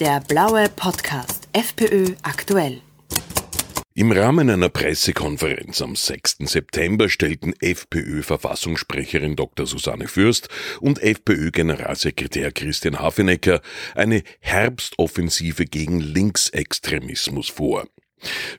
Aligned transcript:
Der 0.00 0.20
blaue 0.20 0.70
Podcast 0.74 1.50
FPÖ 1.52 2.14
aktuell. 2.22 2.80
Im 3.92 4.12
Rahmen 4.12 4.48
einer 4.48 4.70
Pressekonferenz 4.70 5.82
am 5.82 5.94
6. 5.94 6.38
September 6.44 7.10
stellten 7.10 7.52
FPÖ-Verfassungssprecherin 7.60 9.36
Dr. 9.36 9.66
Susanne 9.66 10.08
Fürst 10.08 10.48
und 10.80 11.02
FPÖ-Generalsekretär 11.02 12.50
Christian 12.50 12.98
Hafenecker 12.98 13.60
eine 13.94 14.22
Herbstoffensive 14.40 15.66
gegen 15.66 16.00
Linksextremismus 16.00 17.50
vor. 17.50 17.86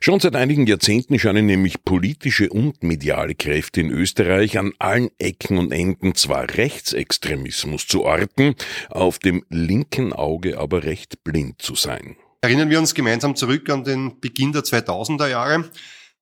Schon 0.00 0.20
seit 0.20 0.36
einigen 0.36 0.66
Jahrzehnten 0.66 1.18
scheinen 1.18 1.46
nämlich 1.46 1.84
politische 1.84 2.48
und 2.48 2.82
mediale 2.82 3.34
Kräfte 3.34 3.80
in 3.80 3.90
Österreich 3.90 4.58
an 4.58 4.72
allen 4.78 5.10
Ecken 5.18 5.58
und 5.58 5.72
Enden 5.72 6.14
zwar 6.14 6.48
Rechtsextremismus 6.56 7.86
zu 7.86 8.04
orten, 8.04 8.54
auf 8.90 9.18
dem 9.18 9.44
linken 9.48 10.12
Auge 10.12 10.58
aber 10.58 10.84
recht 10.84 11.24
blind 11.24 11.62
zu 11.62 11.74
sein. 11.74 12.16
Erinnern 12.40 12.70
wir 12.70 12.80
uns 12.80 12.94
gemeinsam 12.94 13.36
zurück 13.36 13.70
an 13.70 13.84
den 13.84 14.18
Beginn 14.20 14.52
der 14.52 14.62
2000er 14.62 15.28
Jahre. 15.28 15.70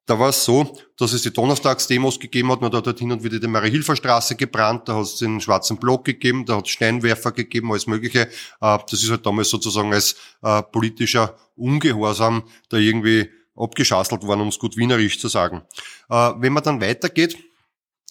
Da 0.07 0.19
war 0.19 0.31
es 0.31 0.45
so, 0.45 0.77
dass 0.97 1.13
es 1.13 1.23
die 1.23 1.33
Donnerstagsdemos 1.33 2.19
gegeben 2.19 2.51
hat, 2.51 2.61
man 2.61 2.73
hat 2.73 2.87
dort 2.87 2.99
hin 2.99 3.13
und 3.13 3.23
wieder 3.23 3.39
die 3.39 3.47
Marie-Hilfer-Straße 3.47 4.35
gebrannt, 4.35 4.89
da 4.89 4.97
hat 4.97 5.05
es 5.05 5.17
den 5.17 5.41
schwarzen 5.41 5.77
Block 5.77 6.05
gegeben, 6.05 6.45
da 6.47 6.57
hat 6.57 6.67
es 6.67 6.73
Steinwerfer 6.73 7.33
gegeben, 7.33 7.71
alles 7.71 7.87
Mögliche. 7.87 8.23
Äh, 8.23 8.29
das 8.61 9.03
ist 9.03 9.11
halt 9.11 9.25
damals 9.25 9.51
sozusagen 9.51 9.93
als 9.93 10.17
äh, 10.43 10.63
politischer 10.63 11.37
Ungehorsam 11.55 12.43
da 12.71 12.79
irgendwie 12.79 13.31
abgeschasselt 13.55 14.23
worden, 14.23 14.41
um 14.41 14.49
es 14.49 14.59
gut 14.59 14.77
wienerisch 14.77 15.21
zu 15.21 15.29
sagen. 15.29 15.63
Äh, 16.09 16.33
wenn 16.39 16.53
man 16.53 16.65
dann 16.65 16.80
weitergeht, 16.80 17.37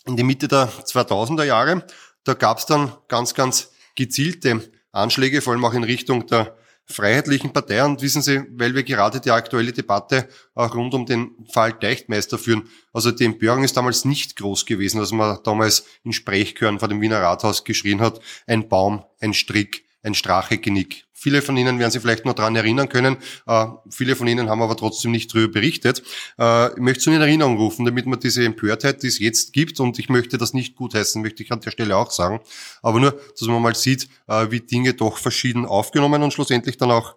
in 0.05 0.15
die 0.15 0.23
Mitte 0.23 0.47
der 0.47 0.69
2000er 0.69 1.43
Jahre, 1.43 1.85
da 2.23 2.33
gab 2.33 2.59
es 2.59 2.65
dann 2.65 2.93
ganz, 3.07 3.33
ganz 3.33 3.71
gezielte 3.95 4.71
Anschläge, 4.91 5.41
vor 5.41 5.53
allem 5.53 5.65
auch 5.65 5.73
in 5.73 5.83
Richtung 5.83 6.25
der 6.27 6.55
Freiheitlichen 6.91 7.53
Partei. 7.53 7.83
Und 7.83 8.01
wissen 8.01 8.21
Sie, 8.21 8.43
weil 8.51 8.73
wir 8.73 8.83
gerade 8.83 9.19
die 9.19 9.31
aktuelle 9.31 9.71
Debatte 9.71 10.27
auch 10.55 10.73
rund 10.75 10.93
um 10.93 11.05
den 11.05 11.31
Fall 11.51 11.73
Deichtmeister 11.73 12.37
führen. 12.37 12.69
Also 12.93 13.11
die 13.11 13.25
Empörung 13.25 13.63
ist 13.63 13.77
damals 13.77 14.05
nicht 14.05 14.35
groß 14.35 14.65
gewesen, 14.65 14.99
dass 14.99 15.11
man 15.11 15.39
damals 15.43 15.85
in 16.03 16.13
Sprechchören 16.13 16.79
vor 16.79 16.87
dem 16.87 17.01
Wiener 17.01 17.21
Rathaus 17.21 17.63
geschrien 17.63 18.01
hat, 18.01 18.19
ein 18.47 18.67
Baum, 18.69 19.03
ein 19.19 19.33
Strick, 19.33 19.88
ein 20.03 20.13
Strachegenick. 20.13 21.05
Viele 21.11 21.41
von 21.41 21.57
Ihnen 21.57 21.79
werden 21.79 21.91
sich 21.91 22.01
vielleicht 22.01 22.23
noch 22.23 22.33
daran 22.33 22.55
erinnern 22.55 22.87
können. 22.87 23.17
Äh, 23.45 23.65
viele 23.89 24.15
von 24.15 24.25
Ihnen 24.27 24.49
haben 24.49 24.61
aber 24.61 24.77
trotzdem 24.77 25.11
nicht 25.11 25.33
darüber 25.33 25.51
berichtet. 25.51 26.01
Äh, 26.39 26.71
ich 26.71 26.77
möchte 26.77 27.01
es 27.01 27.07
in 27.07 27.21
Erinnerung 27.21 27.57
rufen, 27.57 27.83
damit 27.83 28.05
man 28.05 28.19
diese 28.21 28.45
Empörtheit, 28.45 29.03
die 29.03 29.07
es 29.07 29.19
jetzt 29.19 29.51
gibt, 29.51 29.81
und 29.81 29.99
ich 29.99 30.07
möchte 30.07 30.37
das 30.37 30.53
nicht 30.53 30.75
gutheißen, 30.75 31.21
möchte 31.21 31.43
ich 31.43 31.51
an 31.51 31.59
der 31.59 31.71
Stelle 31.71 31.97
auch 31.97 32.11
sagen, 32.11 32.39
aber 32.81 33.01
nur, 33.01 33.19
dass 33.37 33.47
man 33.49 33.61
mal 33.61 33.75
sieht, 33.75 34.07
äh, 34.27 34.49
wie 34.49 34.61
Dinge 34.61 34.93
doch 34.93 35.17
verschieden 35.17 35.65
aufgenommen 35.65 36.23
und 36.23 36.31
schlussendlich 36.31 36.77
dann 36.77 36.91
auch 36.91 37.15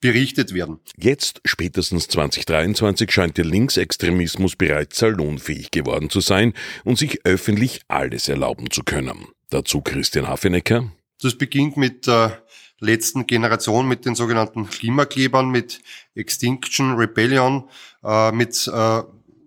berichtet 0.00 0.54
werden. 0.54 0.78
Jetzt, 0.96 1.40
spätestens 1.44 2.08
2023, 2.08 3.10
scheint 3.10 3.36
der 3.36 3.44
Linksextremismus 3.44 4.56
bereits 4.56 4.98
salonfähig 4.98 5.70
geworden 5.72 6.08
zu 6.08 6.20
sein 6.20 6.54
und 6.84 6.98
sich 6.98 7.24
öffentlich 7.24 7.80
alles 7.88 8.28
erlauben 8.28 8.70
zu 8.70 8.82
können. 8.82 9.26
Dazu 9.50 9.80
Christian 9.80 10.28
Hafenecker. 10.28 10.92
Das 11.22 11.36
beginnt 11.36 11.76
mit 11.76 12.06
der 12.06 12.42
letzten 12.80 13.26
Generation, 13.26 13.86
mit 13.86 14.06
den 14.06 14.14
sogenannten 14.14 14.68
Klimaklebern, 14.68 15.50
mit 15.50 15.80
Extinction 16.14 16.96
Rebellion, 16.96 17.68
äh, 18.02 18.32
mit, 18.32 18.66
äh, 18.66 19.02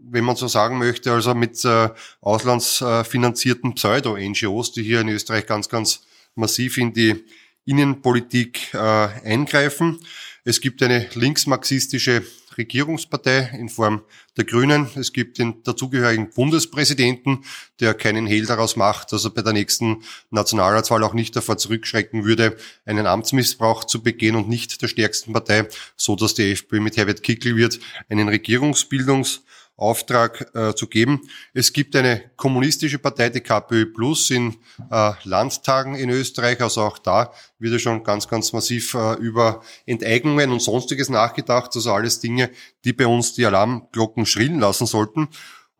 wenn 0.09 0.23
man 0.23 0.35
so 0.35 0.47
sagen 0.47 0.77
möchte, 0.77 1.11
also 1.11 1.33
mit 1.33 1.65
äh, 1.65 1.89
auslandsfinanzierten 2.21 3.73
Pseudo-NGOs, 3.73 4.71
die 4.73 4.83
hier 4.83 5.01
in 5.01 5.09
Österreich 5.09 5.47
ganz, 5.47 5.67
ganz 5.67 6.01
massiv 6.35 6.77
in 6.77 6.93
die 6.93 7.23
Innenpolitik 7.65 8.75
eingreifen. 8.75 9.99
Es 10.43 10.59
gibt 10.59 10.83
eine 10.83 11.07
linksmarxistische 11.13 12.23
Regierungspartei 12.57 13.51
in 13.57 13.69
Form 13.69 14.01
der 14.37 14.45
Grünen. 14.45 14.89
Es 14.95 15.13
gibt 15.13 15.37
den 15.37 15.63
dazugehörigen 15.63 16.29
Bundespräsidenten, 16.29 17.43
der 17.79 17.93
keinen 17.93 18.25
Hehl 18.25 18.45
daraus 18.45 18.75
macht, 18.75 19.11
dass 19.11 19.25
er 19.25 19.31
bei 19.31 19.41
der 19.41 19.53
nächsten 19.53 20.03
Nationalratswahl 20.29 21.03
auch 21.03 21.13
nicht 21.13 21.35
davor 21.35 21.57
zurückschrecken 21.57 22.25
würde, 22.25 22.57
einen 22.85 23.07
Amtsmissbrauch 23.07 23.83
zu 23.83 24.01
begehen 24.03 24.35
und 24.35 24.49
nicht 24.49 24.81
der 24.81 24.87
stärksten 24.87 25.33
Partei, 25.33 25.67
so 25.95 26.15
dass 26.15 26.33
die 26.33 26.51
FPÖ 26.51 26.79
mit 26.79 26.97
Herbert 26.97 27.23
Kickl 27.23 27.55
wird, 27.55 27.79
einen 28.09 28.29
Regierungsbildungs 28.29 29.43
Auftrag 29.75 30.51
äh, 30.53 30.75
zu 30.75 30.87
geben. 30.87 31.21
Es 31.53 31.73
gibt 31.73 31.95
eine 31.95 32.31
kommunistische 32.35 32.99
Partei, 32.99 33.29
die 33.29 33.41
KPÖ 33.41 33.87
Plus, 33.87 34.29
in 34.29 34.55
äh, 34.91 35.11
Landtagen 35.23 35.95
in 35.95 36.09
Österreich. 36.09 36.61
Also 36.61 36.81
auch 36.81 36.99
da 36.99 37.33
wird 37.59 37.73
ja 37.73 37.79
schon 37.79 38.03
ganz, 38.03 38.27
ganz 38.27 38.53
massiv 38.53 38.93
äh, 38.93 39.15
über 39.15 39.61
Enteignungen 39.85 40.51
und 40.51 40.61
sonstiges 40.61 41.09
nachgedacht. 41.09 41.71
Also 41.75 41.91
alles 41.91 42.19
Dinge, 42.19 42.51
die 42.85 42.93
bei 42.93 43.07
uns 43.07 43.33
die 43.33 43.45
Alarmglocken 43.45 44.25
schrillen 44.25 44.59
lassen 44.59 44.85
sollten. 44.85 45.27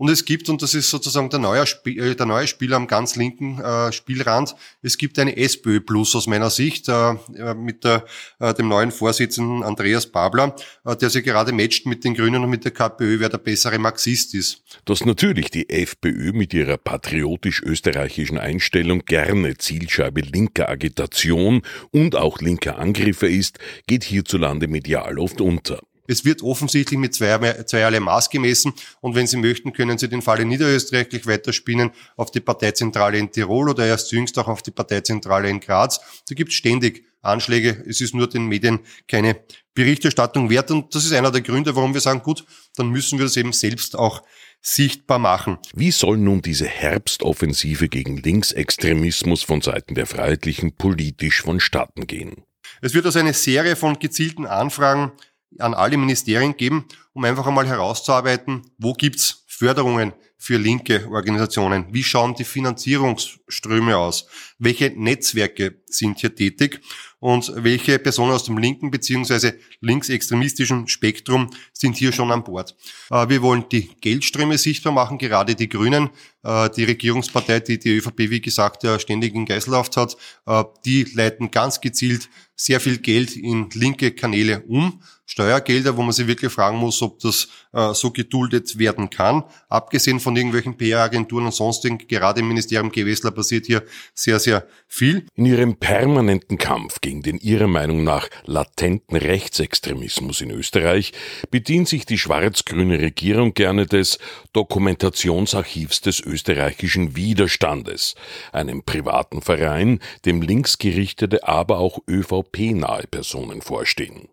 Und 0.03 0.09
es 0.09 0.25
gibt, 0.25 0.49
und 0.49 0.61
das 0.61 0.73
ist 0.73 0.89
sozusagen 0.89 1.29
der 1.29 1.39
neue, 1.39 1.65
Spiel, 1.65 1.97
äh, 2.03 2.13
der 2.13 2.25
neue 2.25 2.45
Spieler 2.45 2.75
am 2.75 2.87
ganz 2.87 3.15
linken 3.15 3.57
äh, 3.61 3.89
Spielrand, 3.93 4.53
es 4.81 4.97
gibt 4.97 5.17
eine 5.17 5.37
SPÖ 5.37 5.79
Plus 5.79 6.13
aus 6.13 6.27
meiner 6.27 6.49
Sicht 6.49 6.89
äh, 6.89 7.11
äh, 7.11 7.53
mit 7.53 7.85
der, 7.85 8.03
äh, 8.39 8.53
dem 8.53 8.67
neuen 8.67 8.91
Vorsitzenden 8.91 9.63
Andreas 9.63 10.07
Babler, 10.07 10.57
äh, 10.83 10.97
der 10.97 11.09
sich 11.09 11.23
gerade 11.23 11.53
matcht 11.53 11.85
mit 11.85 12.03
den 12.03 12.15
Grünen 12.15 12.43
und 12.43 12.49
mit 12.49 12.65
der 12.65 12.73
KPÖ, 12.73 13.21
wer 13.21 13.29
der 13.29 13.37
bessere 13.37 13.79
Marxist 13.79 14.33
ist. 14.33 14.61
Dass 14.83 15.05
natürlich 15.05 15.49
die 15.51 15.69
FPÖ 15.69 16.33
mit 16.33 16.53
ihrer 16.53 16.75
patriotisch-österreichischen 16.75 18.37
Einstellung 18.37 19.05
gerne 19.05 19.57
Zielscheibe 19.57 20.19
linker 20.19 20.67
Agitation 20.67 21.61
und 21.91 22.17
auch 22.17 22.41
linker 22.41 22.77
Angriffe 22.77 23.29
ist, 23.29 23.57
geht 23.87 24.03
hierzulande 24.03 24.67
medial 24.67 25.17
oft 25.17 25.39
unter. 25.39 25.79
Es 26.07 26.25
wird 26.25 26.41
offensichtlich 26.41 26.99
mit 26.99 27.13
zweierlei, 27.13 27.63
zweierlei 27.63 27.99
Maß 27.99 28.29
gemessen 28.29 28.73
und 29.01 29.15
wenn 29.15 29.27
Sie 29.27 29.37
möchten, 29.37 29.73
können 29.73 29.97
Sie 29.97 30.09
den 30.09 30.21
Fall 30.21 30.41
in 30.41 30.49
Niederösterreich 30.49 31.09
gleich 31.09 31.25
weiterspinnen 31.25 31.91
auf 32.17 32.31
die 32.31 32.41
Parteizentrale 32.41 33.17
in 33.17 33.31
Tirol 33.31 33.69
oder 33.69 33.85
erst 33.85 34.11
jüngst 34.11 34.37
auch 34.37 34.47
auf 34.47 34.61
die 34.61 34.71
Parteizentrale 34.71 35.49
in 35.49 35.59
Graz. 35.59 36.01
Da 36.27 36.35
gibt 36.35 36.51
es 36.51 36.55
ständig 36.55 37.05
Anschläge. 37.21 37.83
Es 37.87 38.01
ist 38.01 38.13
nur 38.13 38.27
den 38.27 38.47
Medien 38.47 38.79
keine 39.07 39.37
Berichterstattung 39.73 40.49
wert 40.49 40.71
und 40.71 40.93
das 40.93 41.05
ist 41.05 41.13
einer 41.13 41.31
der 41.31 41.41
Gründe, 41.41 41.75
warum 41.75 41.93
wir 41.93 42.01
sagen, 42.01 42.21
gut, 42.21 42.45
dann 42.75 42.89
müssen 42.89 43.17
wir 43.17 43.25
das 43.25 43.37
eben 43.37 43.53
selbst 43.53 43.95
auch 43.95 44.21
sichtbar 44.61 45.19
machen. 45.19 45.57
Wie 45.73 45.91
soll 45.91 46.17
nun 46.17 46.41
diese 46.41 46.67
Herbstoffensive 46.67 47.89
gegen 47.89 48.17
Linksextremismus 48.17 49.43
von 49.43 49.61
Seiten 49.61 49.95
der 49.95 50.05
Freiheitlichen 50.05 50.75
politisch 50.75 51.41
vonstatten 51.41 52.07
gehen? 52.07 52.43
Es 52.81 52.93
wird 52.93 53.05
also 53.05 53.19
eine 53.19 53.33
Serie 53.33 53.75
von 53.75 53.99
gezielten 53.99 54.45
Anfragen 54.45 55.11
an 55.59 55.73
alle 55.73 55.97
Ministerien 55.97 56.55
geben, 56.57 56.87
um 57.13 57.23
einfach 57.23 57.47
einmal 57.47 57.67
herauszuarbeiten, 57.67 58.63
wo 58.77 58.93
gibt's 58.93 59.43
Förderungen 59.47 60.13
für 60.43 60.57
linke 60.57 61.07
Organisationen? 61.09 61.85
Wie 61.93 62.03
schauen 62.03 62.35
die 62.35 62.43
Finanzierungsströme 62.43 63.95
aus? 63.95 64.27
Welche 64.59 64.89
Netzwerke 64.89 65.75
sind 65.85 66.19
hier 66.19 66.35
tätig? 66.35 66.81
Und 67.23 67.53
welche 67.55 67.99
Personen 67.99 68.33
aus 68.33 68.43
dem 68.43 68.57
linken 68.57 68.91
beziehungsweise 68.91 69.57
linksextremistischen 69.79 70.89
Spektrum 70.89 71.51
sind 71.71 71.95
hier 71.95 72.11
schon 72.11 72.31
an 72.31 72.43
Bord? 72.43 72.75
Äh, 73.09 73.29
wir 73.29 73.41
wollen 73.41 73.63
die 73.71 73.91
Geldströme 74.01 74.57
sichtbar 74.57 74.91
machen, 74.91 75.17
gerade 75.17 75.55
die 75.55 75.69
Grünen, 75.69 76.09
äh, 76.43 76.69
die 76.71 76.83
Regierungspartei, 76.83 77.61
die 77.61 77.79
die 77.79 77.95
ÖVP, 77.95 78.29
wie 78.29 78.41
gesagt, 78.41 78.85
ständig 78.99 79.35
in 79.35 79.45
Geiselhaft 79.45 79.95
hat, 79.95 80.17
äh, 80.45 80.65
die 80.83 81.05
leiten 81.13 81.49
ganz 81.49 81.79
gezielt 81.79 82.27
sehr 82.57 82.81
viel 82.81 82.97
Geld 82.97 83.37
in 83.37 83.69
linke 83.71 84.11
Kanäle 84.11 84.61
um. 84.67 85.01
Steuergelder, 85.25 85.95
wo 85.95 86.03
man 86.03 86.11
sich 86.11 86.27
wirklich 86.27 86.51
fragen 86.51 86.77
muss, 86.77 87.01
ob 87.01 87.19
das 87.19 87.47
so 87.93 88.11
geduldet 88.11 88.77
werden 88.77 89.09
kann. 89.09 89.43
Abgesehen 89.69 90.19
von 90.19 90.32
irgendwelchen 90.35 90.77
PR-Agenturen 90.77 91.45
und 91.45 91.53
sonstigen, 91.53 91.97
gerade 91.97 92.41
im 92.41 92.47
Ministerium 92.47 92.91
Gewessler 92.91 93.31
passiert 93.31 93.65
hier 93.65 93.83
sehr, 94.13 94.39
sehr 94.39 94.67
viel. 94.87 95.25
In 95.35 95.45
ihrem 95.45 95.75
permanenten 95.75 96.57
Kampf 96.57 97.01
gegen 97.01 97.21
den 97.21 97.37
ihrer 97.37 97.67
Meinung 97.67 98.03
nach 98.03 98.29
latenten 98.45 99.17
Rechtsextremismus 99.17 100.41
in 100.41 100.51
Österreich 100.51 101.13
bedient 101.51 101.87
sich 101.87 102.05
die 102.05 102.17
schwarz-grüne 102.17 102.99
Regierung 102.99 103.53
gerne 103.53 103.85
des 103.85 104.19
Dokumentationsarchivs 104.53 106.01
des 106.01 106.19
österreichischen 106.19 107.15
Widerstandes, 107.15 108.15
einem 108.51 108.83
privaten 108.83 109.41
Verein, 109.41 109.99
dem 110.25 110.41
linksgerichtete, 110.41 111.47
aber 111.47 111.79
auch 111.79 111.99
ÖVP-nahe 112.09 113.07
Personen 113.07 113.61
vorstehen. 113.61 114.29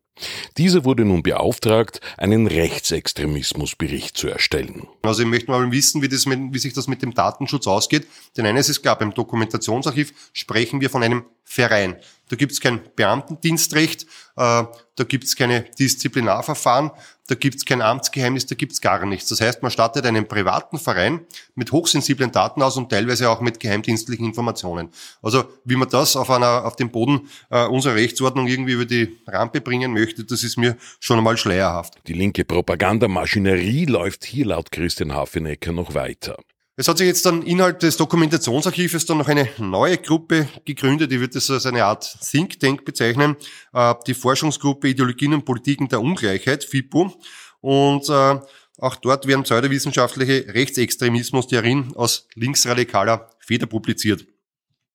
Dieser 0.58 0.84
wurde 0.84 1.04
nun 1.04 1.22
beauftragt, 1.22 2.00
einen 2.16 2.46
Rechtsextremismusbericht 2.46 4.16
zu 4.16 4.28
erstellen. 4.28 4.86
Also 5.02 5.22
ich 5.22 5.28
möchte 5.28 5.50
mal 5.50 5.70
wissen, 5.70 6.02
wie, 6.02 6.08
das 6.08 6.26
mit, 6.26 6.38
wie 6.52 6.58
sich 6.58 6.72
das 6.72 6.88
mit 6.88 7.02
dem 7.02 7.14
Datenschutz 7.14 7.66
ausgeht. 7.66 8.06
Denn 8.36 8.46
eines 8.46 8.68
ist 8.68 8.82
klar, 8.82 8.98
beim 8.98 9.14
Dokumentationsarchiv 9.14 10.12
sprechen 10.32 10.80
wir 10.80 10.90
von 10.90 11.02
einem 11.02 11.24
Verein. 11.44 11.96
Da 12.30 12.36
gibt 12.36 12.52
es 12.52 12.60
kein 12.60 12.80
Beamtendienstrecht, 12.94 14.04
äh, 14.36 14.64
da 14.96 15.04
gibt 15.06 15.24
es 15.24 15.34
keine 15.34 15.62
Disziplinarverfahren, 15.78 16.92
da 17.26 17.34
gibt 17.34 17.56
es 17.56 17.64
kein 17.64 17.82
Amtsgeheimnis, 17.82 18.46
da 18.46 18.54
gibt 18.54 18.70
es 18.72 18.80
gar 18.80 19.04
nichts. 19.04 19.28
Das 19.28 19.40
heißt, 19.40 19.62
man 19.62 19.72
startet 19.72 20.06
einen 20.06 20.28
privaten 20.28 20.78
Verein 20.78 21.26
mit 21.56 21.72
hochsensiblen 21.72 22.30
Daten 22.30 22.62
aus 22.62 22.76
und 22.76 22.88
teilweise 22.88 23.28
auch 23.30 23.40
mit 23.40 23.58
geheimdienstlichen 23.58 24.24
Informationen. 24.24 24.90
Also 25.22 25.44
wie 25.64 25.74
man 25.74 25.88
das 25.88 26.14
auf, 26.14 26.30
einer, 26.30 26.64
auf 26.64 26.76
dem 26.76 26.90
Boden 26.90 27.28
äh, 27.50 27.66
unserer 27.66 27.96
Rechtsordnung 27.96 28.46
irgendwie 28.46 28.74
über 28.74 28.86
die 28.86 29.18
Rampe 29.26 29.60
bringen 29.60 29.92
möchte, 29.92 30.24
das 30.24 30.44
ist 30.44 30.56
mir 30.56 30.76
schon 31.00 31.18
einmal 31.18 31.36
schleierhaft. 31.36 31.98
Die 32.06 32.12
linke 32.12 32.44
Propagandamaschinerie 32.44 33.86
läuft 33.86 34.24
hier 34.24 34.46
laut 34.46 34.70
Christian 34.70 35.14
Hafenecker 35.14 35.72
noch 35.72 35.94
weiter. 35.94 36.36
Es 36.80 36.88
hat 36.88 36.96
sich 36.96 37.06
jetzt 37.06 37.26
dann 37.26 37.42
innerhalb 37.42 37.78
des 37.80 37.98
Dokumentationsarchives 37.98 39.04
dann 39.04 39.18
noch 39.18 39.28
eine 39.28 39.50
neue 39.58 39.98
Gruppe 39.98 40.48
gegründet, 40.64 41.12
die 41.12 41.20
wird 41.20 41.34
das 41.34 41.50
als 41.50 41.66
eine 41.66 41.84
Art 41.84 42.16
Think 42.22 42.58
Tank 42.58 42.86
bezeichnen, 42.86 43.36
äh, 43.74 43.94
die 44.06 44.14
Forschungsgruppe 44.14 44.88
Ideologien 44.88 45.34
und 45.34 45.44
Politiken 45.44 45.88
der 45.88 46.00
Ungleichheit, 46.00 46.64
FIPO. 46.64 47.12
Und 47.60 48.08
äh, 48.08 48.40
auch 48.78 48.96
dort 48.96 49.26
werden 49.26 49.42
pseudowissenschaftliche 49.42 50.54
Rechtsextremismustheorien 50.54 51.94
aus 51.96 52.26
linksradikaler 52.34 53.28
Feder 53.40 53.66
publiziert. 53.66 54.24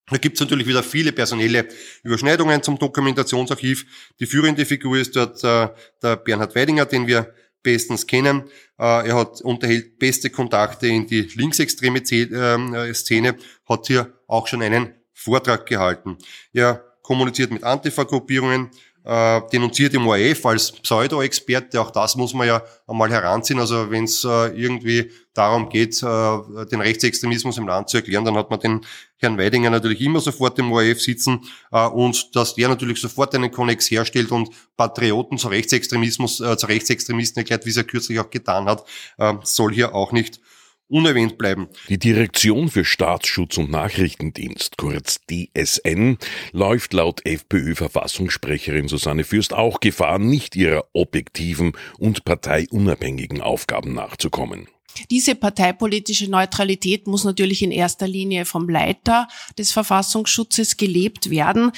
Da 0.10 0.18
gibt 0.18 0.38
es 0.38 0.42
natürlich 0.42 0.66
wieder 0.66 0.82
viele 0.82 1.12
personelle 1.12 1.68
Überschneidungen 2.02 2.64
zum 2.64 2.80
Dokumentationsarchiv. 2.80 3.86
Die 4.20 4.26
führende 4.26 4.66
Figur 4.66 4.98
ist 4.98 5.16
dort 5.16 5.44
äh, 5.44 5.70
der 6.02 6.16
Bernhard 6.16 6.56
Weidinger, 6.56 6.88
den 6.88 7.06
wir 7.06 7.32
bestens 7.66 8.08
kennen. 8.08 8.44
Äh, 8.80 9.10
er 9.10 9.16
hat, 9.16 9.42
unterhält 9.42 10.00
beste 10.00 10.30
Kontakte 10.30 10.88
in 10.88 11.08
die 11.08 11.24
linksextreme 11.24 12.00
ähm, 12.12 12.74
äh, 12.74 12.94
Szene, 12.94 13.36
hat 13.68 13.88
hier 13.88 14.14
auch 14.28 14.48
schon 14.48 14.62
einen 14.62 14.94
Vortrag 15.14 15.66
gehalten. 15.66 16.18
Er 16.54 16.84
kommuniziert 17.02 17.52
mit 17.52 17.64
Antifa-Gruppierungen, 17.64 18.70
äh, 19.06 19.42
denunziert 19.52 19.94
im 19.94 20.08
ORF 20.08 20.46
als 20.46 20.72
Pseudo-Experte. 20.72 21.80
Auch 21.80 21.92
das 21.92 22.16
muss 22.16 22.34
man 22.34 22.48
ja 22.48 22.62
einmal 22.88 23.12
heranziehen. 23.12 23.60
Also 23.60 23.92
wenn 23.92 24.06
es 24.06 24.24
äh, 24.24 24.48
irgendwie 24.48 25.12
darum 25.34 25.70
geht, 25.70 26.02
äh, 26.02 26.66
den 26.72 26.82
Rechtsextremismus 26.82 27.58
im 27.58 27.68
Land 27.68 27.90
zu 27.90 27.98
erklären, 27.98 28.26
dann 28.26 28.36
hat 28.36 28.50
man 28.50 28.60
den 28.60 28.82
Herrn 29.18 29.38
Weidinger 29.38 29.70
natürlich 29.70 30.02
immer 30.02 30.20
sofort 30.20 30.58
im 30.60 30.72
ORF 30.72 31.00
sitzen 31.02 31.42
äh, 31.72 31.86
und 31.86 32.36
dass 32.36 32.56
der 32.56 32.68
natürlich 32.68 33.00
sofort 33.00 33.36
einen 33.36 33.52
Konnex 33.52 33.92
herstellt 33.92 34.32
und 34.32 34.50
Patrioten 34.76 35.38
zu 35.38 35.50
Rechtsextremismus, 35.50 36.40
äh, 36.42 36.58
zu 36.58 36.66
Rechtsextremisten 36.66 37.42
erklärt, 37.42 37.66
wie 37.66 37.70
es 37.70 37.78
er 37.78 37.84
kürzlich 37.84 38.20
auch 38.20 38.30
getan 38.30 38.66
hat, 38.66 38.86
äh, 39.18 39.34
soll 39.44 39.74
hier 39.74 39.94
auch 39.94 40.12
nicht 40.12 40.40
unerwähnt 40.88 41.38
bleiben. 41.38 41.68
Die 41.90 42.00
Direktion 42.00 42.70
für 42.70 42.86
Staatsschutz 42.86 43.58
und 43.58 43.72
Nachrichtendienst, 43.72 44.78
kurz 44.78 45.20
DSN, 45.30 46.18
läuft 46.52 46.94
laut 46.94 47.26
FPÖ-Verfassungssprecherin 47.26 48.88
Susanne 48.88 49.24
Fürst 49.24 49.54
auch 49.54 49.80
Gefahr, 49.80 50.20
nicht 50.20 50.56
ihrer 50.56 50.86
objektiven 50.94 51.74
und 51.98 52.26
parteiunabhängigen 52.26 53.42
Aufgaben 53.42 53.94
nachzukommen. 53.94 54.68
Diese 55.10 55.36
parteipolitische 55.36 56.30
Neutralität 56.30 57.08
muss 57.08 57.24
natürlich 57.24 57.62
in 57.62 57.72
erster 57.72 58.08
Linie 58.08 58.46
vom 58.46 58.70
Leiter 58.70 59.28
des 59.58 59.72
Verfassungsschutzes 59.72 60.78
gelebt 60.78 61.30
werden. 61.30 61.72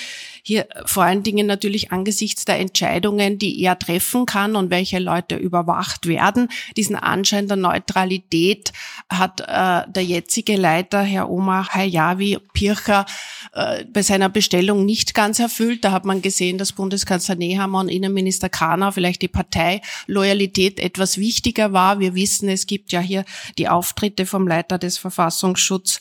Hier 0.43 0.67
vor 0.85 1.03
allen 1.03 1.23
Dingen 1.23 1.47
natürlich 1.47 1.91
angesichts 1.91 2.45
der 2.45 2.59
Entscheidungen, 2.59 3.37
die 3.37 3.61
er 3.61 3.77
treffen 3.77 4.25
kann 4.25 4.55
und 4.55 4.69
welche 4.69 4.99
Leute 4.99 5.35
überwacht 5.35 6.07
werden. 6.07 6.49
Diesen 6.75 6.95
Anschein 6.95 7.47
der 7.47 7.57
Neutralität 7.57 8.71
hat 9.09 9.41
äh, 9.41 9.89
der 9.91 10.03
jetzige 10.03 10.55
Leiter, 10.55 11.01
Herr 11.01 11.29
Omar 11.29 11.69
Hayavi 11.73 12.37
Pircher, 12.53 13.05
äh, 13.53 13.85
bei 13.85 14.01
seiner 14.01 14.29
Bestellung 14.29 14.85
nicht 14.85 15.13
ganz 15.13 15.39
erfüllt. 15.39 15.83
Da 15.83 15.91
hat 15.91 16.05
man 16.05 16.21
gesehen, 16.21 16.57
dass 16.57 16.73
Bundeskanzler 16.73 17.35
Nehammer 17.35 17.79
und 17.79 17.89
Innenminister 17.89 18.49
Kahner 18.49 18.91
vielleicht 18.91 19.21
die 19.21 19.27
Parteiloyalität 19.27 20.79
etwas 20.79 21.17
wichtiger 21.17 21.73
war. 21.73 21.99
Wir 21.99 22.15
wissen, 22.15 22.49
es 22.49 22.67
gibt 22.67 22.91
ja 22.91 23.01
hier 23.07 23.25
die 23.57 23.69
Auftritte 23.69 24.25
vom 24.25 24.47
Leiter 24.47 24.77
des 24.77 24.97
Verfassungsschutz 24.97 25.99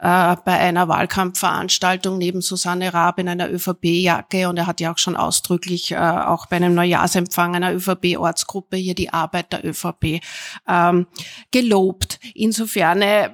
äh, 0.00 0.36
bei 0.44 0.58
einer 0.58 0.88
Wahlkampfveranstaltung 0.88 2.18
neben 2.18 2.40
Susanne 2.40 2.92
Raab 2.92 3.18
in 3.18 3.28
einer 3.28 3.50
ÖVP-Jacke 3.50 4.48
und 4.48 4.56
er 4.56 4.66
hat 4.66 4.80
ja 4.80 4.92
auch 4.92 4.98
schon 4.98 5.16
ausdrücklich 5.16 5.92
äh, 5.92 5.96
auch 5.96 6.46
bei 6.46 6.56
einem 6.56 6.74
Neujahrsempfang 6.74 7.54
einer 7.54 7.72
ÖVP-Ortsgruppe 7.72 8.76
hier 8.76 8.94
die 8.94 9.12
Arbeit 9.12 9.52
der 9.52 9.64
ÖVP 9.64 10.20
ähm, 10.66 11.06
gelobt. 11.50 12.18
Insofern 12.34 13.02
äh, 13.02 13.30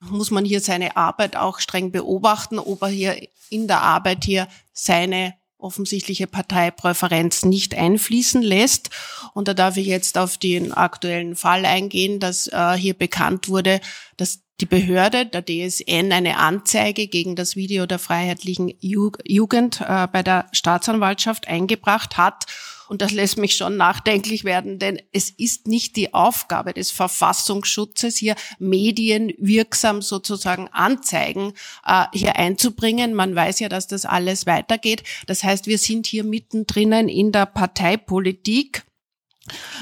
muss 0.00 0.30
man 0.30 0.44
hier 0.44 0.60
seine 0.60 0.96
Arbeit 0.96 1.36
auch 1.36 1.58
streng 1.58 1.90
beobachten, 1.90 2.58
ob 2.58 2.82
er 2.82 2.88
hier 2.88 3.16
in 3.50 3.66
der 3.66 3.82
Arbeit 3.82 4.24
hier 4.24 4.48
seine 4.72 5.34
offensichtliche 5.58 6.26
Parteipräferenz 6.26 7.44
nicht 7.44 7.74
einfließen 7.74 8.42
lässt. 8.42 8.90
Und 9.34 9.48
da 9.48 9.54
darf 9.54 9.76
ich 9.76 9.86
jetzt 9.86 10.16
auf 10.16 10.38
den 10.38 10.72
aktuellen 10.72 11.36
Fall 11.36 11.64
eingehen, 11.64 12.20
dass 12.20 12.46
äh, 12.48 12.74
hier 12.74 12.94
bekannt 12.94 13.48
wurde, 13.48 13.80
dass 14.16 14.40
die 14.60 14.66
Behörde 14.66 15.26
der 15.26 15.44
DSN 15.44 16.12
eine 16.12 16.38
Anzeige 16.38 17.06
gegen 17.06 17.36
das 17.36 17.54
Video 17.54 17.86
der 17.86 17.98
freiheitlichen 17.98 18.72
Jugend 18.80 19.80
äh, 19.80 20.08
bei 20.08 20.22
der 20.22 20.46
Staatsanwaltschaft 20.52 21.46
eingebracht 21.46 22.16
hat 22.16 22.46
und 22.88 23.02
das 23.02 23.12
lässt 23.12 23.38
mich 23.38 23.56
schon 23.56 23.76
nachdenklich 23.76 24.44
werden, 24.44 24.78
denn 24.78 25.00
es 25.12 25.30
ist 25.30 25.68
nicht 25.68 25.96
die 25.96 26.14
Aufgabe 26.14 26.72
des 26.72 26.90
Verfassungsschutzes, 26.90 28.16
hier 28.16 28.34
Medien 28.58 29.32
wirksam 29.38 30.02
sozusagen 30.02 30.68
Anzeigen 30.68 31.52
äh, 31.86 32.04
hier 32.12 32.36
einzubringen. 32.36 33.14
Man 33.14 33.34
weiß 33.34 33.60
ja, 33.60 33.68
dass 33.68 33.86
das 33.86 34.04
alles 34.04 34.46
weitergeht. 34.46 35.02
Das 35.26 35.44
heißt, 35.44 35.66
wir 35.66 35.78
sind 35.78 36.06
hier 36.06 36.24
mittendrin 36.24 36.92
in 37.08 37.32
der 37.32 37.46
Parteipolitik. 37.46 38.84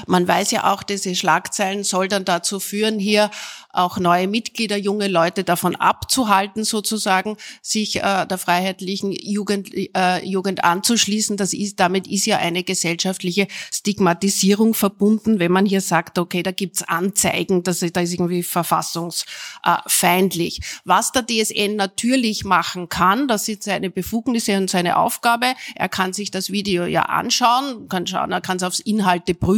Man 0.05 0.27
weiß 0.27 0.51
ja 0.51 0.73
auch, 0.73 0.83
diese 0.83 1.15
Schlagzeilen 1.15 1.83
soll 1.83 2.07
dann 2.07 2.25
dazu 2.25 2.59
führen, 2.59 2.99
hier 2.99 3.29
auch 3.77 3.99
neue 3.99 4.27
Mitglieder, 4.27 4.75
junge 4.75 5.07
Leute 5.07 5.43
davon 5.43 5.75
abzuhalten, 5.75 6.63
sozusagen, 6.63 7.37
sich 7.61 7.97
äh, 7.97 8.25
der 8.25 8.37
freiheitlichen 8.37 9.11
Jugend, 9.11 9.69
äh, 9.73 10.25
Jugend 10.25 10.63
anzuschließen. 10.63 11.35
Das 11.37 11.53
ist, 11.53 11.79
damit 11.79 12.07
ist 12.07 12.25
ja 12.25 12.37
eine 12.37 12.63
gesellschaftliche 12.63 13.47
Stigmatisierung 13.71 14.73
verbunden, 14.73 15.37
wenn 15.39 15.51
man 15.51 15.67
hier 15.67 15.81
sagt, 15.81 16.17
okay, 16.17 16.41
da 16.41 16.49
gibt's 16.51 16.81
Anzeigen, 16.81 17.61
das, 17.63 17.79
da 17.79 18.01
ist 18.01 18.13
irgendwie 18.13 18.41
verfassungsfeindlich. 18.43 20.61
Was 20.83 21.11
der 21.11 21.27
DSN 21.27 21.75
natürlich 21.75 22.45
machen 22.45 22.89
kann, 22.89 23.27
das 23.27 23.47
ist 23.47 23.61
seine 23.63 23.91
Befugnisse 23.91 24.57
und 24.57 24.69
seine 24.69 24.97
Aufgabe. 24.97 25.53
Er 25.75 25.89
kann 25.89 26.13
sich 26.13 26.31
das 26.31 26.51
Video 26.51 26.85
ja 26.85 27.03
anschauen, 27.03 27.87
kann 27.89 28.07
schauen, 28.07 28.31
er 28.31 28.41
kann 28.41 28.57
es 28.57 28.63
aufs 28.63 28.79
Inhalte 28.79 29.35
prüfen, 29.35 29.56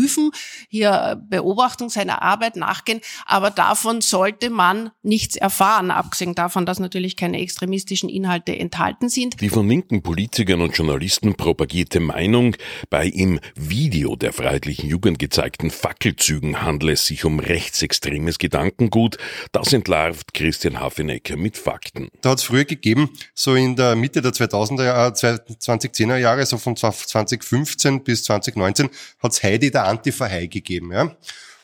hier 0.69 1.21
Beobachtung 1.29 1.89
seiner 1.89 2.21
Arbeit 2.21 2.55
nachgehen, 2.55 3.01
aber 3.25 3.51
davon 3.51 4.01
sollte 4.01 4.49
man 4.49 4.91
nichts 5.01 5.35
erfahren, 5.35 5.91
abgesehen 5.91 6.35
davon, 6.35 6.65
dass 6.65 6.79
natürlich 6.79 7.15
keine 7.15 7.39
extremistischen 7.39 8.09
Inhalte 8.09 8.57
enthalten 8.57 9.09
sind. 9.09 9.39
Die 9.41 9.49
von 9.49 9.67
linken 9.67 10.01
Politikern 10.01 10.61
und 10.61 10.75
Journalisten 10.75 11.35
propagierte 11.35 11.99
Meinung, 11.99 12.55
bei 12.89 13.07
im 13.07 13.39
Video 13.55 14.15
der 14.15 14.33
Freiheitlichen 14.33 14.89
Jugend 14.89 15.19
gezeigten 15.19 15.71
Fackelzügen 15.71 16.61
handle 16.61 16.94
es 16.94 17.06
sich 17.06 17.25
um 17.25 17.39
rechtsextremes 17.39 18.37
Gedankengut, 18.39 19.18
das 19.51 19.73
entlarvt 19.73 20.33
Christian 20.33 20.79
Hafenecker 20.79 21.37
mit 21.37 21.57
Fakten. 21.57 22.09
Da 22.21 22.31
hat 22.31 22.39
es 22.39 22.44
früher 22.44 22.65
gegeben, 22.65 23.09
so 23.33 23.56
in 23.56 23.75
der 23.75 23.95
Mitte 23.95 24.21
der 24.21 24.31
2000er, 24.31 25.13
2010er 25.13 26.18
Jahre, 26.18 26.45
so 26.45 26.57
von 26.57 26.75
2015 26.75 28.03
bis 28.03 28.23
2019, 28.23 28.89
hat 29.19 29.31
es 29.31 29.44
Heidi 29.44 29.71
der 29.71 29.85
Antifa-Hai 29.89 30.47
gegeben. 30.47 30.91
Ja? 30.91 31.15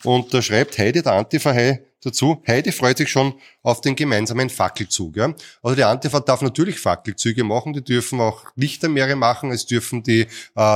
Und 0.04 0.34
da 0.34 0.42
schreibt 0.42 0.78
Heidi 0.78 1.02
der 1.02 1.14
Antifa-Hai 1.14 1.84
dazu. 2.06 2.42
Heidi 2.48 2.72
freut 2.72 2.98
sich 2.98 3.10
schon 3.10 3.34
auf 3.64 3.82
den 3.82 3.96
gemeinsamen 3.96 4.50
Fackelzug. 4.50 5.18
Ja. 5.18 5.34
Also 5.64 5.76
die 5.76 5.84
Antifa 5.84 6.20
darf 6.20 6.42
natürlich 6.42 6.80
Fackelzüge 6.80 7.44
machen, 7.44 7.74
die 7.74 7.84
dürfen 7.84 8.22
auch 8.22 8.44
Lichtermeere 8.56 9.16
machen, 9.16 9.52
es 9.52 9.66
dürfen 9.66 10.04
die 10.04 10.22
äh, 10.22 10.28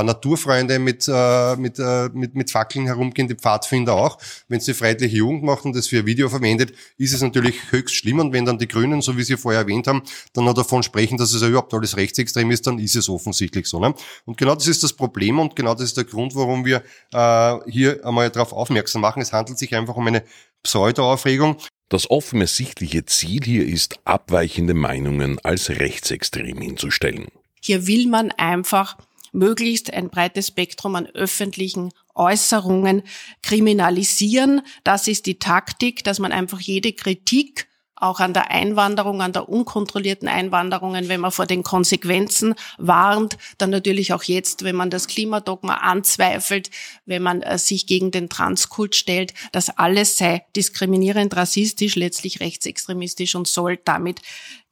Naturfreunde 0.02 0.78
mit, 0.78 1.06
äh, 1.08 1.56
mit, 1.56 1.78
äh, 1.78 2.08
mit, 2.12 2.34
mit 2.34 2.50
Fackeln 2.50 2.86
herumgehen, 2.86 3.28
die 3.28 3.34
Pfadfinder 3.34 3.94
auch. 3.94 4.18
Wenn 4.48 4.58
es 4.58 4.64
die 4.64 4.74
Freiheitliche 4.74 5.18
Jugend 5.18 5.44
macht 5.44 5.64
und 5.64 5.76
das 5.76 5.86
für 5.86 5.98
ein 5.98 6.06
Video 6.06 6.28
verwendet, 6.28 6.72
ist 6.98 7.14
es 7.14 7.22
natürlich 7.22 7.70
höchst 7.70 7.94
schlimm. 7.94 8.18
Und 8.18 8.32
wenn 8.32 8.44
dann 8.44 8.58
die 8.58 8.68
Grünen, 8.68 9.00
so 9.02 9.16
wie 9.16 9.22
Sie 9.22 9.36
vorher 9.36 9.60
erwähnt 9.60 9.86
haben, 9.86 10.02
dann 10.32 10.44
noch 10.44 10.54
davon 10.54 10.82
sprechen, 10.82 11.16
dass 11.16 11.32
es 11.32 11.42
ja 11.42 11.48
überhaupt 11.48 11.72
alles 11.74 11.96
rechtsextrem 11.96 12.50
ist, 12.50 12.66
dann 12.66 12.78
ist 12.78 12.96
es 12.96 13.08
offensichtlich 13.08 13.66
so. 13.66 13.78
Ne? 13.78 13.94
Und 14.24 14.36
genau 14.36 14.54
das 14.54 14.66
ist 14.66 14.82
das 14.82 14.92
Problem 14.92 15.38
und 15.38 15.54
genau 15.54 15.74
das 15.74 15.84
ist 15.84 15.96
der 15.96 16.04
Grund, 16.04 16.34
warum 16.34 16.64
wir 16.64 16.82
äh, 17.12 17.70
hier 17.70 18.04
einmal 18.04 18.30
darauf 18.30 18.52
aufmerksam 18.52 19.02
machen. 19.02 19.22
Es 19.22 19.32
handelt 19.32 19.58
sich 19.58 19.74
einfach 19.74 19.96
um 19.96 20.06
eine 20.06 20.24
Pseudo-Aufregung. 20.62 21.56
Das 21.88 22.10
offensichtliche 22.10 23.04
Ziel 23.04 23.42
hier 23.44 23.66
ist, 23.66 23.98
abweichende 24.04 24.74
Meinungen 24.74 25.38
als 25.42 25.70
rechtsextrem 25.70 26.60
hinzustellen. 26.60 27.26
Hier 27.60 27.86
will 27.86 28.06
man 28.08 28.30
einfach 28.32 28.96
möglichst 29.32 29.92
ein 29.92 30.08
breites 30.08 30.48
Spektrum 30.48 30.94
an 30.94 31.06
öffentlichen 31.06 31.90
Äußerungen 32.14 33.02
kriminalisieren. 33.42 34.62
Das 34.84 35.08
ist 35.08 35.26
die 35.26 35.38
Taktik, 35.38 36.04
dass 36.04 36.18
man 36.18 36.32
einfach 36.32 36.60
jede 36.60 36.92
Kritik 36.92 37.66
auch 38.00 38.20
an 38.20 38.32
der 38.32 38.50
Einwanderung, 38.50 39.22
an 39.22 39.32
der 39.32 39.48
unkontrollierten 39.48 40.28
Einwanderung, 40.28 40.94
wenn 40.94 41.20
man 41.20 41.32
vor 41.32 41.46
den 41.46 41.62
Konsequenzen 41.62 42.54
warnt, 42.78 43.36
dann 43.58 43.70
natürlich 43.70 44.12
auch 44.12 44.22
jetzt, 44.22 44.64
wenn 44.64 44.76
man 44.76 44.90
das 44.90 45.06
Klimadogma 45.06 45.74
anzweifelt, 45.74 46.70
wenn 47.06 47.22
man 47.22 47.42
äh, 47.42 47.58
sich 47.58 47.86
gegen 47.86 48.10
den 48.10 48.28
Transkult 48.28 48.94
stellt, 48.96 49.34
das 49.52 49.70
alles 49.70 50.16
sei 50.16 50.44
diskriminierend, 50.56 51.36
rassistisch, 51.36 51.94
letztlich 51.94 52.40
rechtsextremistisch 52.40 53.34
und 53.34 53.46
soll 53.46 53.78
damit 53.84 54.20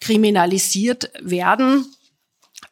kriminalisiert 0.01 1.11
werden. 1.21 1.87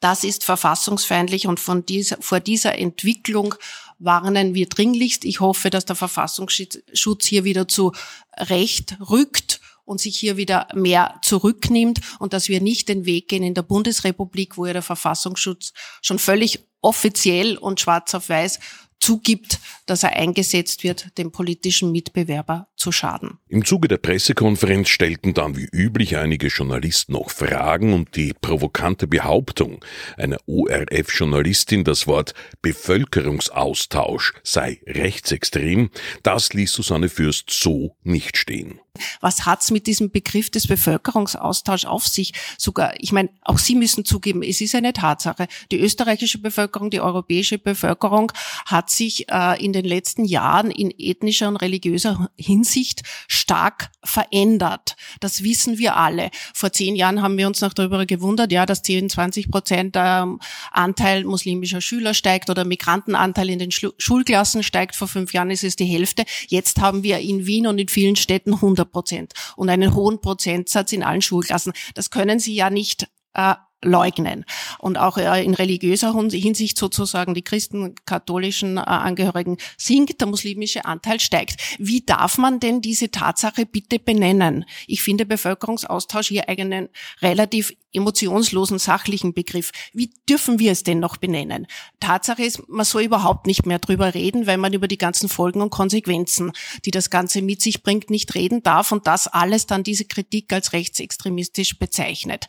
Das 0.01 0.25
ist 0.25 0.45
verfassungsfeindlich 0.45 1.47
und 1.47 1.61
von 1.61 1.87
dieser, 1.87 2.17
vor 2.21 2.41
dieser 2.41 2.79
Entwicklung 2.79 3.55
warnen 3.99 4.55
wir 4.55 4.69
dringlichst. 4.69 5.25
Ich 5.25 5.41
hoffe, 5.41 5.71
dass 5.71 5.85
der 5.85 5.97
Verfassungsschutz 5.97 7.27
hier 7.27 7.45
wieder 7.45 7.69
zu 7.69 7.93
Recht 8.37 8.97
rückt 9.09 9.61
und 9.87 10.01
sich 10.01 10.19
hier 10.19 10.37
wieder 10.37 10.69
mehr 10.75 11.19
zurücknimmt 11.23 12.01
und 12.19 12.35
dass 12.35 12.51
wir 12.51 12.61
nicht 12.61 12.91
den 12.91 13.07
Weg 13.07 13.29
gehen 13.29 13.43
in 13.43 13.55
der 13.55 13.63
Bundesrepublik, 13.63 14.59
wo 14.59 14.67
ja 14.67 14.75
der 14.75 14.83
Verfassungsschutz 14.83 15.73
schon 16.03 16.19
völlig 16.19 16.67
offiziell 16.83 17.57
und 17.57 17.81
schwarz 17.81 18.15
auf 18.15 18.29
weiß 18.29 18.59
zugibt, 19.01 19.61
dass 19.87 20.03
er 20.03 20.17
eingesetzt 20.17 20.83
wird, 20.83 21.17
dem 21.19 21.31
politischen 21.31 21.93
Mitbewerber 21.93 22.69
zu 22.77 22.93
schaden. 22.93 23.39
Im 23.49 23.65
Zuge 23.65 23.89
der 23.89 23.99
Pressekonferenz 23.99 24.89
stellten 24.89 25.35
dann 25.35 25.57
wie 25.57 25.69
üblich 25.71 26.17
einige 26.17 26.49
Journalisten 26.49 27.13
noch 27.13 27.31
Fragen 27.31 27.93
und 27.93 28.17
die 28.17 28.33
provokante 28.33 29.07
Behauptung 29.07 29.85
einer 30.17 30.39
ORF-Journalistin, 30.47 31.85
das 31.85 32.07
Wort 32.07 32.35
Bevölkerungsaustausch 32.63 34.35
sei 34.43 34.81
rechtsextrem, 34.87 35.91
das 36.23 36.53
ließ 36.53 36.73
Susanne 36.73 37.09
Fürst 37.09 37.51
so 37.51 37.97
nicht 38.03 38.37
stehen. 38.37 38.81
Was 39.21 39.47
hat's 39.47 39.71
mit 39.71 39.87
diesem 39.87 40.11
Begriff 40.11 40.51
des 40.51 40.67
Bevölkerungsaustauschs 40.67 41.85
auf 41.85 42.07
sich? 42.07 42.33
Sogar, 42.59 42.95
ich 42.99 43.13
meine, 43.13 43.31
auch 43.43 43.59
Sie 43.59 43.75
müssen 43.75 44.05
zugeben, 44.05 44.43
es 44.43 44.61
ist 44.61 44.75
eine 44.75 44.93
Tatsache. 44.93 45.47
Die 45.71 45.79
österreichische 45.79 46.39
Bevölkerung, 46.39 46.91
die 46.91 47.01
europäische 47.01 47.59
Bevölkerung 47.59 48.33
hat 48.65 48.91
sich 48.91 49.29
äh, 49.31 49.63
in 49.65 49.73
den 49.73 49.85
letzten 49.85 50.25
Jahren 50.25 50.71
in 50.71 50.93
ethnischer 50.97 51.49
und 51.49 51.57
religiöser 51.57 52.31
Hinsicht 52.37 53.03
stark 53.29 53.91
verändert. 54.05 54.97
Das 55.21 55.43
wissen 55.43 55.79
wir 55.79 55.97
alle. 55.97 56.31
Vor 56.55 56.73
zehn 56.73 56.97
Jahren 56.97 57.23
haben 57.23 57.39
wir 57.39 57.47
uns 57.47 57.61
noch 57.61 57.73
darüber 57.73 58.07
gewundert, 58.07 58.53
ja, 58.53 58.67
dass 58.67 58.83
10, 58.83 59.11
20 59.11 59.51
Prozent 59.51 59.95
der 59.95 60.37
Anteil 60.71 61.25
muslimischer 61.25 61.81
Schüler 61.81 62.15
steigt 62.15 62.51
oder 62.51 62.65
Migrantenanteil 62.65 63.51
in 63.51 63.59
den 63.59 63.71
Schulklassen 63.71 64.63
steigt. 64.63 64.97
Vor 64.97 65.09
fünf 65.09 65.33
Jahren 65.33 65.51
ist 65.51 65.65
es 65.65 65.77
die 65.77 65.85
Hälfte. 65.85 66.25
Jetzt 66.49 66.81
haben 66.81 67.03
wir 67.03 67.19
in 67.19 67.47
Wien 67.47 67.67
und 67.67 67.79
in 67.79 67.89
vielen 67.89 68.17
Städten 68.17 68.55
100 68.55 68.86
Prozent 68.91 69.33
und 69.57 69.69
einen 69.69 69.95
hohen 69.95 70.21
Prozentsatz 70.21 70.93
in 70.93 71.03
allen 71.03 71.23
Schulklassen. 71.23 71.73
Das 71.95 72.11
können 72.11 72.39
Sie 72.39 72.55
ja 72.55 72.71
nicht 72.71 73.09
äh, 73.35 73.55
leugnen. 73.83 74.45
Und 74.79 74.99
auch 74.99 75.19
äh, 75.19 75.45
in 75.45 75.55
religiöser 75.55 76.15
Hinsicht 76.31 76.79
sozusagen 76.79 77.35
die 77.35 77.43
Christen, 77.43 77.95
katholischen 78.07 78.79
äh, 78.79 78.81
Angehörigen 78.81 79.59
sinkt, 79.77 80.21
der 80.21 80.29
muslimische 80.29 80.85
Anteil 80.85 81.21
steigt. 81.21 81.61
Wie 81.79 82.01
darf 82.01 82.39
man 82.39 82.61
denn 82.61 82.81
diese 82.81 83.11
Tatsache 83.11 83.67
bitte 83.67 83.99
benennen? 83.99 84.65
Ich 84.87 85.03
finde 85.03 85.27
Bevölkerungsaustausch 85.27 86.29
hier 86.29 86.49
einen 86.49 86.89
relativ 87.21 87.75
emotionslosen, 87.93 88.79
sachlichen 88.79 89.33
Begriff. 89.33 89.73
Wie 89.93 90.11
dürfen 90.29 90.59
wir 90.59 90.73
es 90.73 90.83
denn 90.83 91.01
noch 91.01 91.17
benennen? 91.17 91.67
Tatsache 91.99 92.45
ist, 92.45 92.69
man 92.69 92.85
soll 92.85 93.03
überhaupt 93.03 93.47
nicht 93.47 93.67
mehr 93.67 93.79
drüber 93.79 94.15
reden, 94.15 94.47
weil 94.47 94.59
man 94.59 94.73
über 94.73 94.87
die 94.87 94.99
ganzen 94.99 95.29
Folgen 95.29 95.63
und 95.63 95.71
Konsequenzen, 95.71 96.53
die 96.85 96.91
das 96.91 97.11
Ganze 97.11 97.43
mit 97.43 97.63
sich 97.63 97.83
bringt, 97.83 98.11
nicht 98.11 98.35
reden 98.35 98.63
darf 98.63 98.93
und 98.93 99.07
das 99.07 99.27
alles 99.27 99.67
dann 99.67 99.83
diese 99.83 100.05
Kritik 100.05 100.53
als 100.53 100.73
rechtsextremistisch 100.73 101.79
bezeichnet. 101.79 102.47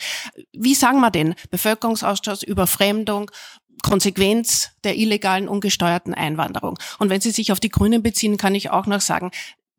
Wie 0.52 0.76
sagen 0.76 1.00
wir 1.00 1.12
denn 1.18 1.36
Bevölkerungsaustausch, 1.50 2.44
Überfremdung, 2.44 3.30
Konsequenz 3.84 4.70
der 4.84 4.98
illegalen, 4.98 5.48
ungesteuerten 5.48 6.14
Einwanderung. 6.14 6.80
Und 7.00 7.10
wenn 7.10 7.22
Sie 7.22 7.32
sich 7.32 7.52
auf 7.52 7.60
die 7.60 7.70
Grünen 7.70 8.02
beziehen, 8.02 8.38
kann 8.38 8.56
ich 8.56 8.70
auch 8.70 8.86
noch 8.86 9.02
sagen, 9.02 9.32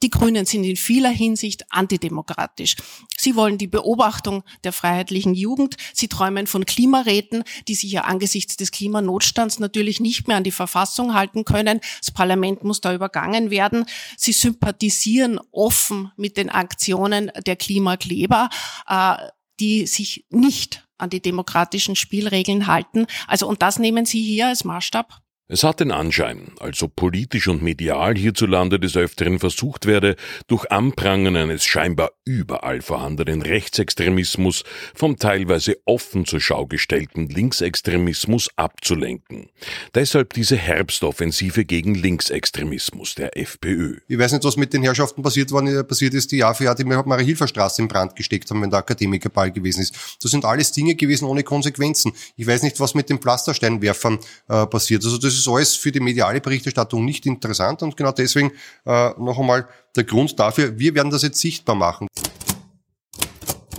die 0.03 0.11
Grünen 0.11 0.47
sind 0.47 0.63
in 0.63 0.77
vieler 0.77 1.11
Hinsicht 1.11 1.65
antidemokratisch. 1.71 2.77
Sie 3.17 3.35
wollen 3.35 3.59
die 3.59 3.67
Beobachtung 3.67 4.45
der 4.63 4.73
freiheitlichen 4.73 5.35
Jugend. 5.35 5.77
Sie 5.93 6.07
träumen 6.07 6.47
von 6.47 6.65
Klimaräten, 6.65 7.43
die 7.67 7.75
sich 7.75 7.91
ja 7.91 8.03
angesichts 8.03 8.57
des 8.57 8.71
Klimanotstands 8.71 9.59
natürlich 9.59 9.99
nicht 9.99 10.29
mehr 10.29 10.37
an 10.37 10.45
die 10.45 10.53
Verfassung 10.53 11.15
halten 11.15 11.45
können. 11.45 11.81
Das 12.01 12.13
Parlament 12.13 12.63
muss 12.63 12.81
da 12.81 12.95
übergangen 12.95 13.51
werden. 13.51 13.87
Sie 14.17 14.33
sympathisieren 14.33 15.41
offen 15.51 16.13
mit 16.17 16.37
den 16.37 16.49
Aktionen 16.49 17.33
der 17.45 17.57
Klimakleber, 17.57 18.51
äh, 18.87 19.17
die 19.59 19.89
sich 19.89 20.25
nicht 20.31 20.88
an 20.99 21.11
die 21.11 21.21
demokratischen 21.21 21.97
Spielregeln 21.97 22.67
halten. 22.67 23.07
Also, 23.27 23.49
und 23.49 23.63
das 23.63 23.79
nehmen 23.79 24.05
Sie 24.05 24.23
hier 24.23 24.49
als 24.49 24.65
Maßstab? 24.65 25.21
Es 25.51 25.65
hat 25.65 25.81
den 25.81 25.93
Anschein, 25.93 26.53
als 26.61 26.83
ob 26.83 26.95
politisch 26.95 27.49
und 27.49 27.63
medial 27.63 28.15
hierzulande 28.17 28.79
des 28.79 28.99
Öfteren 28.99 29.39
versucht 29.39 29.87
werde, 29.87 30.15
durch 30.47 30.71
Anprangern 30.71 31.37
eines 31.37 31.65
scheinbar 31.65 32.11
überall 32.27 32.83
vorhandenen 32.83 33.41
Rechtsextremismus 33.41 34.65
vom 34.95 35.17
teilweise 35.17 35.79
offen 35.87 36.27
zur 36.27 36.43
Schau 36.43 36.67
gestellten 36.67 37.29
Linksextremismus 37.29 38.51
abzulenken. 38.57 39.49
Deshalb 39.95 40.35
diese 40.35 40.57
Herbstoffensive 40.57 41.65
gegen 41.65 41.95
Linksextremismus 41.95 43.15
der 43.15 43.39
FPÖ. 43.39 44.01
Ich 44.07 44.19
weiß 44.19 44.33
nicht, 44.33 44.45
was 44.45 44.59
mit 44.59 44.75
den 44.75 44.83
Herrschaften 44.83 45.23
passiert, 45.23 45.51
wann 45.51 45.87
passiert 45.89 46.13
ist, 46.13 46.31
die 46.31 46.37
Jahr 46.37 46.55
für 46.55 46.65
Jahr 46.65 46.75
die 46.75 46.85
Marie-Hilfer-Straße 46.85 47.81
in 47.81 47.89
Brand 47.89 48.15
gesteckt 48.17 48.51
haben, 48.51 48.61
wenn 48.61 48.69
der 48.69 48.81
Akademikerball 48.81 49.51
gewesen 49.51 49.81
ist. 49.81 50.19
Das 50.21 50.31
sind 50.31 50.45
alles 50.45 50.73
Dinge 50.73 50.95
gewesen 50.95 51.25
ohne 51.25 51.43
Konsequenzen. 51.43 52.13
Ich 52.37 52.47
weiß 52.47 52.63
nicht, 52.65 52.79
was 52.81 52.95
mit 52.95 53.09
den 53.09 53.19
Pflastersteinwerfern 53.19 54.19
äh, 54.49 54.67
passiert. 54.67 55.03
Also 55.07 55.17
das 55.17 55.38
ist 55.39 55.49
alles 55.49 55.77
für 55.77 55.93
die 55.93 56.01
mediale 56.01 56.41
Berichterstattung 56.41 57.05
nicht 57.05 57.27
interessant 57.27 57.83
und 57.83 57.97
genau 57.97 58.13
deswegen 58.13 58.53
äh, 58.85 59.11
noch 59.19 59.39
einmal 59.39 59.69
der 59.97 60.05
Grund 60.05 60.39
dafür, 60.39 60.79
wir 60.79 60.95
werden 60.95 61.11
das 61.11 61.23
jetzt 61.23 61.41
sichtbar 61.41 61.75
machen. 61.75 62.07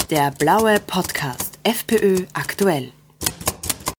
Der 0.10 0.32
blaue 0.32 0.80
Podcast 0.80 1.60
FPÖ 1.64 2.26
aktuell. 2.34 2.92